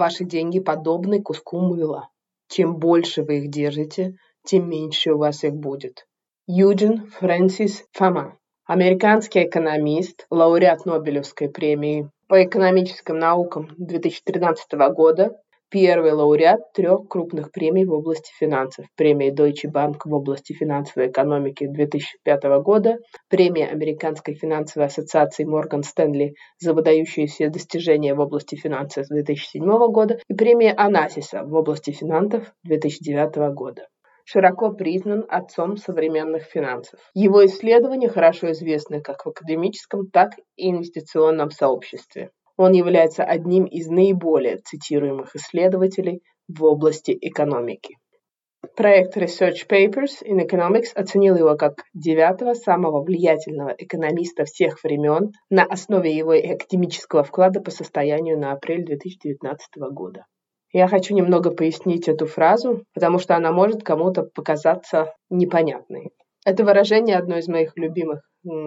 ваши 0.00 0.24
деньги 0.24 0.58
подобны 0.58 1.22
куску 1.22 1.60
мыла. 1.60 2.08
Чем 2.48 2.76
больше 2.76 3.22
вы 3.22 3.38
их 3.40 3.50
держите, 3.50 4.16
тем 4.44 4.68
меньше 4.68 5.12
у 5.12 5.18
вас 5.18 5.44
их 5.44 5.54
будет. 5.54 6.06
Юджин 6.46 7.06
Фрэнсис 7.06 7.84
Фома, 7.92 8.38
американский 8.64 9.44
экономист, 9.44 10.26
лауреат 10.30 10.86
Нобелевской 10.86 11.48
премии 11.48 12.10
по 12.28 12.42
экономическим 12.42 13.18
наукам 13.18 13.68
2013 13.76 14.72
года, 14.94 15.36
первый 15.70 16.12
лауреат 16.12 16.72
трех 16.74 17.08
крупных 17.08 17.52
премий 17.52 17.84
в 17.84 17.92
области 17.92 18.32
финансов. 18.38 18.86
Премия 18.96 19.32
Deutsche 19.32 19.70
Bank 19.72 19.98
в 20.04 20.12
области 20.12 20.52
финансовой 20.52 21.08
экономики 21.08 21.66
2005 21.66 22.42
года, 22.62 22.98
премия 23.28 23.68
Американской 23.68 24.34
финансовой 24.34 24.88
ассоциации 24.88 25.44
Морган 25.44 25.82
Стэнли 25.82 26.34
за 26.58 26.74
выдающиеся 26.74 27.48
достижения 27.48 28.14
в 28.14 28.20
области 28.20 28.56
финансов 28.56 29.06
2007 29.08 29.64
года 29.92 30.18
и 30.28 30.34
премия 30.34 30.72
Анасиса 30.72 31.44
в 31.44 31.54
области 31.54 31.92
финансов 31.92 32.52
2009 32.64 33.54
года 33.54 33.86
широко 34.24 34.70
признан 34.70 35.24
отцом 35.28 35.76
современных 35.76 36.44
финансов. 36.44 37.00
Его 37.14 37.44
исследования 37.46 38.08
хорошо 38.08 38.52
известны 38.52 39.00
как 39.00 39.24
в 39.24 39.28
академическом, 39.28 40.08
так 40.08 40.30
и 40.56 40.70
инвестиционном 40.70 41.50
сообществе. 41.50 42.30
Он 42.62 42.72
является 42.72 43.24
одним 43.24 43.64
из 43.64 43.88
наиболее 43.88 44.58
цитируемых 44.58 45.34
исследователей 45.34 46.20
в 46.46 46.62
области 46.62 47.16
экономики. 47.18 47.96
Проект 48.76 49.16
Research 49.16 49.66
Papers 49.66 50.22
in 50.22 50.46
Economics 50.46 50.92
оценил 50.94 51.38
его 51.38 51.56
как 51.56 51.84
девятого 51.94 52.52
самого 52.52 53.02
влиятельного 53.02 53.74
экономиста 53.78 54.44
всех 54.44 54.84
времен 54.84 55.32
на 55.48 55.64
основе 55.64 56.14
его 56.14 56.32
академического 56.32 57.24
вклада 57.24 57.62
по 57.62 57.70
состоянию 57.70 58.38
на 58.38 58.52
апрель 58.52 58.84
2019 58.84 59.58
года. 59.92 60.26
Я 60.70 60.86
хочу 60.86 61.14
немного 61.14 61.52
пояснить 61.52 62.08
эту 62.08 62.26
фразу, 62.26 62.84
потому 62.92 63.18
что 63.18 63.36
она 63.36 63.52
может 63.52 63.82
кому-то 63.82 64.24
показаться 64.34 65.14
непонятной. 65.30 66.10
Это 66.44 66.62
выражение 66.66 67.16
одно 67.16 67.38
из 67.38 67.48
моих 67.48 67.72
любимых, 67.76 68.20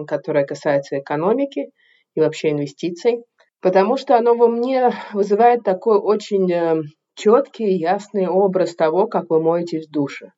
которое 0.08 0.44
касается 0.44 0.98
экономики 0.98 1.70
и 2.16 2.20
вообще 2.20 2.50
инвестиций, 2.50 3.22
потому 3.64 3.96
что 3.96 4.18
оно 4.18 4.34
во 4.34 4.46
мне 4.46 4.90
вызывает 5.14 5.62
такой 5.62 5.98
очень 5.98 6.52
э, 6.52 6.82
четкий 7.14 7.64
и 7.64 7.78
ясный 7.78 8.28
образ 8.28 8.74
того, 8.76 9.06
как 9.06 9.30
вы 9.30 9.42
моетесь 9.42 9.88
в 9.88 9.90
душе. 9.90 10.32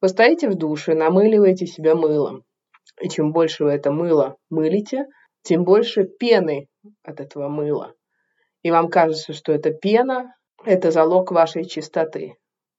Вы 0.00 0.08
стоите 0.08 0.48
в 0.48 0.54
душе, 0.54 0.94
намыливаете 0.94 1.66
себя 1.66 1.96
мылом. 1.96 2.44
И 3.00 3.08
чем 3.08 3.32
больше 3.32 3.64
вы 3.64 3.72
это 3.72 3.90
мыло 3.90 4.36
мылите, 4.48 5.06
тем 5.42 5.64
больше 5.64 6.04
пены 6.04 6.68
от 7.02 7.18
этого 7.18 7.48
мыла. 7.48 7.94
И 8.62 8.70
вам 8.70 8.90
кажется, 8.90 9.32
что 9.32 9.50
эта 9.50 9.72
пена 9.72 10.32
это 10.64 10.92
залог 10.92 11.32
вашей 11.32 11.64
чистоты. 11.64 12.36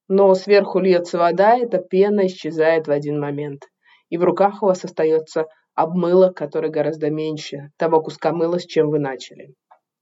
Но 0.08 0.34
сверху 0.34 0.80
льется 0.80 1.18
вода, 1.18 1.58
эта 1.58 1.80
пена 1.80 2.28
исчезает 2.28 2.88
в 2.88 2.92
один 2.92 3.20
момент. 3.20 3.64
И 4.08 4.18
в 4.18 4.24
руках 4.24 4.64
у 4.64 4.68
вас 4.68 4.86
остается 4.86 5.48
обмыло, 5.76 6.30
которое 6.30 6.70
гораздо 6.70 7.10
меньше 7.10 7.72
того 7.76 8.02
куска 8.02 8.32
мыла, 8.32 8.60
с 8.60 8.66
чем 8.66 8.90
вы 8.90 9.00
начали. 9.00 9.54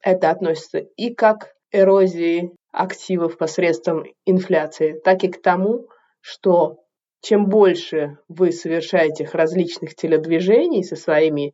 Это 0.01 0.29
относится 0.29 0.79
и 0.79 1.13
как 1.13 1.53
эрозии 1.71 2.51
активов 2.71 3.37
посредством 3.37 4.05
инфляции, 4.25 4.99
так 5.03 5.23
и 5.23 5.29
к 5.29 5.41
тому, 5.41 5.87
что 6.21 6.79
чем 7.21 7.47
больше 7.47 8.17
вы 8.27 8.51
совершаете 8.51 9.29
различных 9.31 9.95
телодвижений 9.95 10.83
со 10.83 10.95
своими 10.95 11.53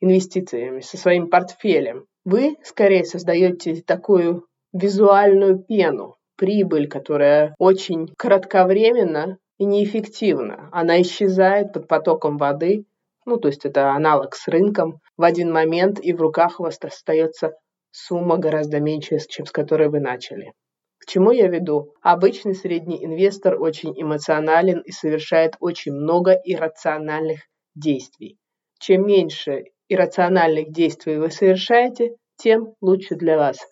инвестициями, 0.00 0.80
со 0.80 0.96
своим 0.96 1.28
портфелем, 1.28 2.06
вы 2.24 2.56
скорее 2.64 3.04
создаете 3.04 3.82
такую 3.82 4.46
визуальную 4.72 5.58
пену, 5.58 6.16
прибыль, 6.36 6.88
которая 6.88 7.54
очень 7.58 8.08
кратковременна 8.16 9.38
и 9.58 9.64
неэффективна. 9.64 10.68
Она 10.72 11.00
исчезает 11.02 11.72
под 11.72 11.88
потоком 11.88 12.38
воды, 12.38 12.86
ну, 13.26 13.36
то 13.36 13.48
есть 13.48 13.64
это 13.64 13.92
аналог 13.92 14.34
с 14.34 14.48
рынком, 14.48 15.00
в 15.16 15.22
один 15.22 15.52
момент, 15.52 16.00
и 16.00 16.12
в 16.12 16.20
руках 16.20 16.58
у 16.58 16.64
вас 16.64 16.78
остается 16.80 17.52
сумма 17.92 18.38
гораздо 18.38 18.80
меньше, 18.80 19.18
чем 19.28 19.46
с 19.46 19.52
которой 19.52 19.88
вы 19.88 20.00
начали. 20.00 20.52
К 20.98 21.06
чему 21.06 21.30
я 21.30 21.46
веду? 21.46 21.94
Обычный 22.02 22.54
средний 22.54 23.04
инвестор 23.04 23.60
очень 23.62 23.94
эмоционален 24.00 24.80
и 24.80 24.90
совершает 24.90 25.54
очень 25.60 25.92
много 25.92 26.32
иррациональных 26.32 27.42
действий. 27.76 28.38
Чем 28.80 29.06
меньше 29.06 29.66
иррациональных 29.88 30.72
действий 30.72 31.18
вы 31.18 31.30
совершаете, 31.30 32.16
тем 32.36 32.74
лучше 32.80 33.14
для 33.14 33.36
вас– 33.36 33.58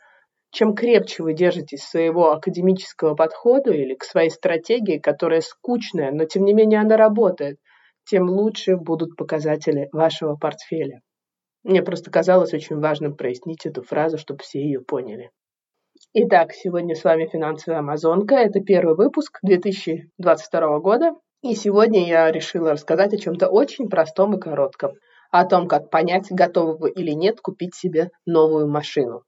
чем 0.52 0.74
крепче 0.74 1.22
вы 1.22 1.32
держитесь 1.32 1.84
своего 1.84 2.32
академического 2.32 3.14
подхода 3.14 3.72
или 3.72 3.94
к 3.94 4.02
своей 4.02 4.30
стратегии, 4.30 4.98
которая 4.98 5.42
скучная, 5.42 6.10
но 6.10 6.24
тем 6.24 6.44
не 6.44 6.54
менее 6.54 6.80
она 6.80 6.96
работает, 6.96 7.58
тем 8.04 8.28
лучше 8.28 8.76
будут 8.76 9.14
показатели 9.16 9.88
вашего 9.92 10.34
портфеля. 10.34 11.02
Мне 11.62 11.82
просто 11.82 12.10
казалось 12.10 12.54
очень 12.54 12.78
важным 12.78 13.14
прояснить 13.14 13.66
эту 13.66 13.82
фразу, 13.82 14.16
чтобы 14.16 14.42
все 14.42 14.60
ее 14.60 14.80
поняли. 14.80 15.30
Итак, 16.14 16.52
сегодня 16.52 16.94
с 16.94 17.04
вами 17.04 17.26
финансовая 17.26 17.80
амазонка. 17.80 18.36
Это 18.36 18.60
первый 18.60 18.96
выпуск 18.96 19.38
2022 19.42 20.78
года. 20.78 21.14
И 21.42 21.54
сегодня 21.54 22.06
я 22.06 22.30
решила 22.32 22.72
рассказать 22.72 23.12
о 23.12 23.18
чем-то 23.18 23.48
очень 23.48 23.88
простом 23.88 24.36
и 24.36 24.40
коротком. 24.40 24.92
О 25.30 25.44
том, 25.44 25.68
как 25.68 25.90
понять, 25.90 26.26
готовы 26.30 26.76
вы 26.76 26.90
или 26.90 27.12
нет 27.12 27.40
купить 27.40 27.74
себе 27.74 28.10
новую 28.26 28.68
машину. 28.68 29.22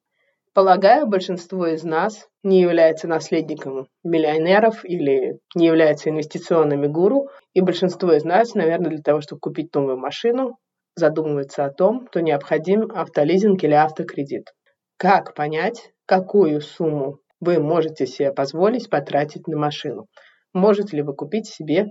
Полагаю, 0.54 1.06
большинство 1.06 1.66
из 1.66 1.82
нас 1.82 2.28
не 2.42 2.60
является 2.60 3.08
наследником 3.08 3.88
миллионеров 4.04 4.84
или 4.84 5.38
не 5.54 5.66
является 5.66 6.10
инвестиционными 6.10 6.88
гуру, 6.88 7.28
и 7.54 7.62
большинство 7.62 8.12
из 8.12 8.24
нас, 8.24 8.54
наверное, 8.54 8.90
для 8.90 9.02
того, 9.02 9.22
чтобы 9.22 9.40
купить 9.40 9.74
новую 9.74 9.96
машину, 9.96 10.58
задумывается 10.94 11.64
о 11.64 11.70
том, 11.70 12.06
что 12.10 12.20
необходим 12.20 12.90
автолизинг 12.92 13.62
или 13.64 13.74
автокредит. 13.74 14.52
Как 14.96 15.34
понять, 15.34 15.92
какую 16.06 16.60
сумму 16.60 17.18
вы 17.40 17.58
можете 17.58 18.06
себе 18.06 18.32
позволить 18.32 18.90
потратить 18.90 19.46
на 19.48 19.58
машину? 19.58 20.06
Можете 20.52 20.96
ли 20.96 21.02
вы 21.02 21.14
купить 21.14 21.48
себе 21.48 21.86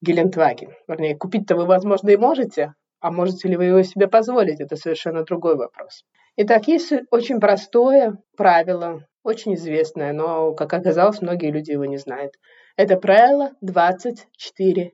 Гелендваген? 0.00 0.72
Вернее, 0.86 1.16
купить-то 1.16 1.56
вы, 1.56 1.66
возможно, 1.66 2.10
и 2.10 2.16
можете, 2.16 2.74
а 3.00 3.10
можете 3.10 3.48
ли 3.48 3.56
вы 3.56 3.64
его 3.64 3.82
себе 3.82 4.08
позволить? 4.08 4.60
Это 4.60 4.76
совершенно 4.76 5.24
другой 5.24 5.56
вопрос. 5.56 6.04
Итак, 6.36 6.68
есть 6.68 6.92
очень 7.10 7.40
простое 7.40 8.18
правило, 8.36 9.04
очень 9.24 9.54
известное, 9.54 10.12
но, 10.12 10.52
как 10.54 10.72
оказалось, 10.72 11.20
многие 11.20 11.50
люди 11.50 11.72
его 11.72 11.84
не 11.84 11.96
знают. 11.98 12.34
Это 12.76 12.96
правило 12.96 13.52
24-10. 13.62 14.92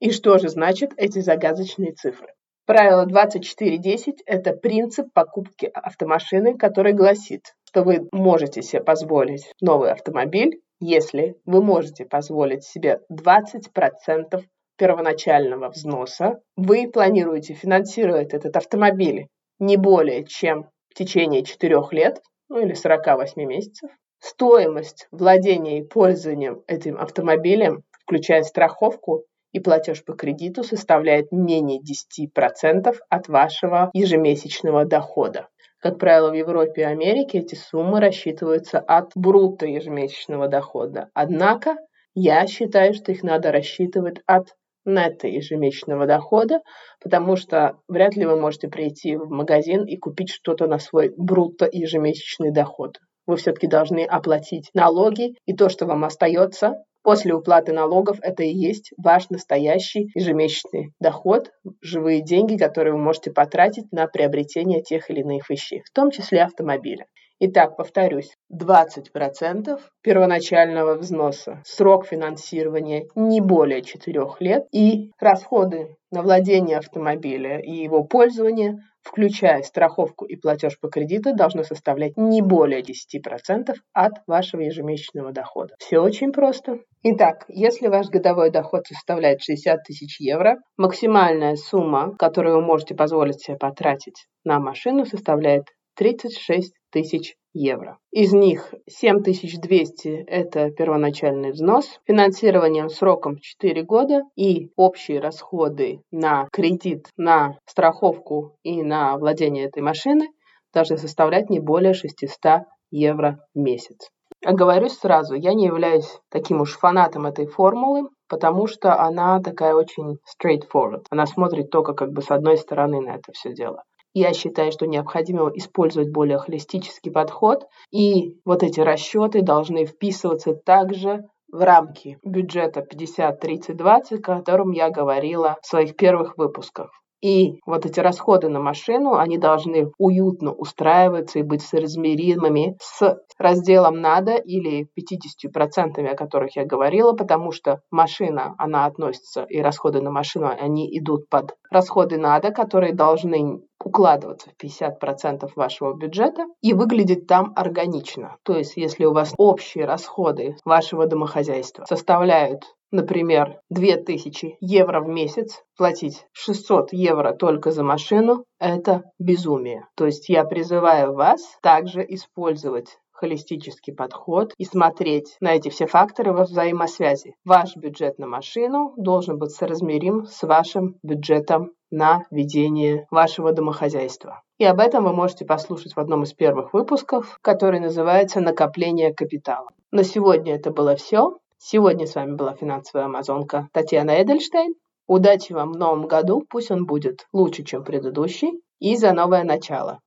И 0.00 0.12
что 0.12 0.38
же 0.38 0.48
значит 0.48 0.92
эти 0.96 1.20
загадочные 1.20 1.92
цифры? 1.92 2.32
Правило 2.64 3.06
24.10– 3.06 4.20
это 4.26 4.54
принцип 4.54 5.12
покупки 5.12 5.70
автомашины, 5.72 6.56
который 6.56 6.94
гласит, 6.94 7.54
что 7.64 7.82
вы 7.82 8.08
можете 8.10 8.62
себе 8.62 8.82
позволить 8.82 9.52
новый 9.60 9.92
автомобиль, 9.92 10.62
если 10.80 11.36
вы 11.44 11.62
можете 11.62 12.06
позволить 12.06 12.64
себе 12.64 13.00
20% 13.12 14.42
первоначального 14.78 15.68
взноса. 15.68 16.40
Вы 16.56 16.90
планируете 16.90 17.52
финансировать 17.52 18.32
этот 18.32 18.56
автомобиль 18.56 19.26
не 19.58 19.76
более 19.76 20.24
чем 20.24 20.70
в 20.88 20.94
течение 20.94 21.44
4 21.44 21.76
лет, 21.90 22.22
ну 22.48 22.58
или 22.60 22.72
48 22.72 23.44
месяцев. 23.44 23.90
Стоимость 24.18 25.08
владения 25.10 25.80
и 25.80 25.86
пользования 25.86 26.56
этим 26.66 26.98
автомобилем, 26.98 27.82
включая 28.02 28.42
страховку 28.42 29.24
и 29.52 29.60
платеж 29.60 30.04
по 30.04 30.14
кредиту, 30.14 30.62
составляет 30.62 31.32
менее 31.32 31.80
10% 31.80 32.94
от 33.08 33.28
вашего 33.28 33.90
ежемесячного 33.92 34.84
дохода. 34.84 35.48
Как 35.80 35.98
правило, 35.98 36.30
в 36.30 36.34
Европе 36.34 36.82
и 36.82 36.84
Америке 36.84 37.38
эти 37.38 37.54
суммы 37.54 38.00
рассчитываются 38.00 38.78
от 38.78 39.12
брута 39.14 39.66
ежемесячного 39.66 40.46
дохода. 40.46 41.08
Однако 41.14 41.76
я 42.14 42.46
считаю, 42.46 42.92
что 42.92 43.12
их 43.12 43.22
надо 43.22 43.50
рассчитывать 43.50 44.18
от 44.26 44.48
нетто 44.84 45.26
ежемесячного 45.26 46.06
дохода, 46.06 46.60
потому 47.02 47.36
что 47.36 47.78
вряд 47.88 48.16
ли 48.16 48.26
вы 48.26 48.38
можете 48.38 48.68
прийти 48.68 49.16
в 49.16 49.30
магазин 49.30 49.84
и 49.84 49.96
купить 49.96 50.30
что-то 50.30 50.66
на 50.66 50.78
свой 50.78 51.12
брутто 51.16 51.68
ежемесячный 51.70 52.52
доход. 52.52 52.98
Вы 53.26 53.36
все-таки 53.36 53.66
должны 53.66 54.04
оплатить 54.04 54.70
налоги, 54.74 55.34
и 55.46 55.54
то, 55.54 55.68
что 55.68 55.86
вам 55.86 56.04
остается 56.04 56.74
после 57.02 57.34
уплаты 57.34 57.72
налогов, 57.72 58.18
это 58.22 58.42
и 58.42 58.52
есть 58.52 58.92
ваш 58.96 59.30
настоящий 59.30 60.10
ежемесячный 60.14 60.92
доход, 61.00 61.50
живые 61.80 62.22
деньги, 62.22 62.56
которые 62.56 62.94
вы 62.94 63.00
можете 63.00 63.30
потратить 63.30 63.90
на 63.92 64.06
приобретение 64.06 64.82
тех 64.82 65.10
или 65.10 65.20
иных 65.20 65.48
вещей, 65.50 65.82
в 65.84 65.92
том 65.92 66.10
числе 66.10 66.42
автомобиля. 66.42 67.06
Итак, 67.42 67.74
повторюсь, 67.78 68.36
20% 68.52 69.80
первоначального 70.02 70.96
взноса, 70.96 71.62
срок 71.64 72.06
финансирования 72.06 73.06
не 73.14 73.40
более 73.40 73.80
4 73.80 74.26
лет 74.40 74.66
и 74.72 75.10
расходы 75.18 75.96
на 76.10 76.20
владение 76.20 76.76
автомобиля 76.76 77.58
и 77.60 77.72
его 77.72 78.04
пользование 78.04 78.80
включая 79.02 79.62
страховку 79.62 80.24
и 80.24 80.36
платеж 80.36 80.78
по 80.78 80.88
кредиту, 80.88 81.34
должно 81.34 81.62
составлять 81.62 82.16
не 82.16 82.42
более 82.42 82.82
10% 82.82 83.74
от 83.92 84.12
вашего 84.26 84.60
ежемесячного 84.60 85.32
дохода. 85.32 85.74
Все 85.78 86.00
очень 86.00 86.32
просто. 86.32 86.80
Итак, 87.02 87.44
если 87.48 87.88
ваш 87.88 88.08
годовой 88.08 88.50
доход 88.50 88.86
составляет 88.86 89.42
60 89.42 89.82
тысяч 89.84 90.20
евро, 90.20 90.58
максимальная 90.76 91.56
сумма, 91.56 92.14
которую 92.18 92.56
вы 92.56 92.62
можете 92.62 92.94
позволить 92.94 93.40
себе 93.40 93.56
потратить 93.56 94.26
на 94.44 94.60
машину, 94.60 95.06
составляет 95.06 95.64
36 95.96 96.74
тысяч 96.90 97.36
евро. 97.52 97.98
Из 98.10 98.32
них 98.32 98.74
7200– 98.88 100.08
это 100.26 100.70
первоначальный 100.70 101.52
взнос, 101.52 102.00
финансированием 102.06 102.88
сроком 102.88 103.38
4 103.38 103.82
года 103.82 104.22
и 104.36 104.70
общие 104.76 105.20
расходы 105.20 106.02
на 106.10 106.48
кредит, 106.52 107.08
на 107.16 107.58
страховку 107.66 108.56
и 108.62 108.82
на 108.82 109.16
владение 109.18 109.66
этой 109.66 109.82
машины 109.82 110.28
должны 110.72 110.96
составлять 110.96 111.50
не 111.50 111.60
более 111.60 111.94
600 111.94 112.62
евро 112.90 113.40
в 113.54 113.58
месяц. 113.58 114.10
Оговорюсь 114.44 114.96
сразу, 114.96 115.34
я 115.34 115.52
не 115.52 115.66
являюсь 115.66 116.18
таким 116.30 116.62
уж 116.62 116.78
фанатом 116.78 117.26
этой 117.26 117.46
формулы, 117.46 118.08
потому 118.26 118.68
что 118.68 118.98
она 118.98 119.40
такая 119.40 119.74
очень 119.74 120.18
straightforward. 120.24 121.04
Она 121.10 121.26
смотрит 121.26 121.70
только 121.70 121.92
как 121.92 122.12
бы 122.12 122.22
с 122.22 122.30
одной 122.30 122.56
стороны 122.56 123.00
на 123.00 123.16
это 123.16 123.32
все 123.32 123.52
дело. 123.52 123.82
Я 124.12 124.32
считаю, 124.32 124.72
что 124.72 124.86
необходимо 124.86 125.50
использовать 125.54 126.10
более 126.10 126.38
холистический 126.38 127.12
подход, 127.12 127.66
и 127.92 128.34
вот 128.44 128.62
эти 128.62 128.80
расчеты 128.80 129.42
должны 129.42 129.84
вписываться 129.84 130.54
также 130.54 131.28
в 131.52 131.60
рамки 131.60 132.18
бюджета 132.24 132.80
50-30-20, 132.80 134.16
о 134.16 134.20
котором 134.20 134.72
я 134.72 134.90
говорила 134.90 135.58
в 135.62 135.66
своих 135.66 135.96
первых 135.96 136.36
выпусках. 136.36 136.90
И 137.22 137.60
вот 137.66 137.84
эти 137.84 138.00
расходы 138.00 138.48
на 138.48 138.60
машину, 138.60 139.14
они 139.14 139.36
должны 139.36 139.92
уютно 139.98 140.52
устраиваться 140.52 141.38
и 141.38 141.42
быть 141.42 141.60
соразмеримыми 141.60 142.78
с 142.80 143.18
разделом 143.38 144.00
«надо» 144.00 144.36
или 144.36 144.88
50%, 144.98 146.02
о 146.06 146.16
которых 146.16 146.56
я 146.56 146.64
говорила, 146.64 147.12
потому 147.12 147.52
что 147.52 147.80
машина, 147.90 148.54
она 148.56 148.86
относится, 148.86 149.44
и 149.44 149.60
расходы 149.60 150.00
на 150.00 150.10
машину, 150.10 150.48
они 150.48 150.98
идут 150.98 151.28
под 151.28 151.56
расходы 151.70 152.16
«надо», 152.16 152.52
которые 152.52 152.94
должны 152.94 153.60
укладываться 153.84 154.50
в 154.50 154.62
50% 154.62 155.50
вашего 155.56 155.94
бюджета 155.94 156.46
и 156.60 156.74
выглядеть 156.74 157.26
там 157.26 157.52
органично. 157.56 158.36
То 158.42 158.56
есть, 158.56 158.76
если 158.76 159.04
у 159.04 159.12
вас 159.12 159.34
общие 159.36 159.84
расходы 159.84 160.56
вашего 160.64 161.06
домохозяйства 161.06 161.84
составляют 161.84 162.64
например, 162.92 163.60
2000 163.70 164.56
евро 164.60 165.00
в 165.00 165.08
месяц, 165.08 165.62
платить 165.76 166.26
600 166.32 166.92
евро 166.92 167.32
только 167.32 167.70
за 167.70 167.84
машину– 167.84 168.44
это 168.58 169.04
безумие. 169.18 169.86
То 169.94 170.06
есть 170.06 170.28
я 170.28 170.44
призываю 170.44 171.14
вас 171.14 171.40
также 171.62 172.04
использовать 172.08 172.98
холистический 173.20 173.92
подход 173.92 174.54
и 174.56 174.64
смотреть 174.64 175.36
на 175.40 175.54
эти 175.54 175.68
все 175.68 175.86
факторы 175.86 176.32
во 176.32 176.44
взаимосвязи. 176.44 177.34
Ваш 177.44 177.76
бюджет 177.76 178.18
на 178.18 178.26
машину 178.26 178.94
должен 178.96 179.38
быть 179.38 179.50
соразмерим 179.50 180.24
с 180.24 180.42
вашим 180.42 180.96
бюджетом 181.02 181.72
на 181.90 182.24
ведение 182.30 183.06
вашего 183.10 183.52
домохозяйства. 183.52 184.42
И 184.58 184.64
об 184.64 184.80
этом 184.80 185.04
вы 185.04 185.12
можете 185.12 185.44
послушать 185.44 185.94
в 185.94 186.00
одном 186.00 186.22
из 186.22 186.32
первых 186.32 186.72
выпусков, 186.72 187.38
который 187.42 187.80
называется 187.80 188.40
«Накопление 188.40 189.12
капитала». 189.12 189.68
На 189.90 190.02
сегодня 190.02 190.54
это 190.54 190.70
было 190.70 190.96
все. 190.96 191.36
Сегодня 191.58 192.06
с 192.06 192.14
вами 192.14 192.36
была 192.36 192.54
финансовая 192.54 193.04
амазонка 193.04 193.68
Татьяна 193.72 194.22
Эдельштейн. 194.22 194.74
Удачи 195.06 195.52
вам 195.52 195.72
в 195.72 195.76
новом 195.76 196.06
году, 196.06 196.42
пусть 196.48 196.70
он 196.70 196.86
будет 196.86 197.26
лучше, 197.32 197.64
чем 197.64 197.84
предыдущий, 197.84 198.62
и 198.78 198.96
за 198.96 199.12
новое 199.12 199.44
начало. 199.44 200.00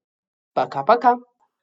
Пока-пока! 0.54 1.18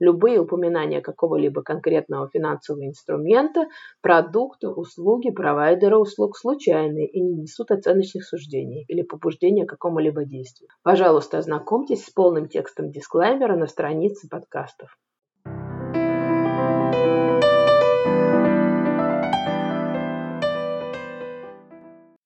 Любые 0.00 0.40
упоминания 0.40 1.00
какого-либо 1.00 1.62
конкретного 1.62 2.28
финансового 2.28 2.86
инструмента, 2.86 3.66
продукта, 4.00 4.70
услуги, 4.70 5.30
провайдера 5.30 5.98
услуг 5.98 6.36
случайные 6.36 7.08
и 7.08 7.20
не 7.20 7.34
несут 7.34 7.70
оценочных 7.70 8.24
суждений 8.24 8.84
или 8.88 9.02
побуждения 9.02 9.66
к 9.66 9.70
какому-либо 9.70 10.24
действию. 10.24 10.70
Пожалуйста, 10.82 11.38
ознакомьтесь 11.38 12.04
с 12.04 12.10
полным 12.10 12.48
текстом 12.48 12.90
дисклеймера 12.90 13.56
на 13.56 13.66
странице 13.66 14.28
подкастов. 14.28 14.96